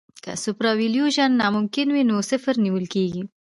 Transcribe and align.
که 0.23 0.31
سوپرایلیویشن 0.43 1.29
ناممکن 1.41 1.87
وي 1.91 2.03
نو 2.09 2.15
صفر 2.29 2.55
نیول 2.63 2.85
کیږي 2.93 3.21